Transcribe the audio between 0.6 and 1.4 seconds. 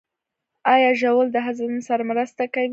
ایا ژوول د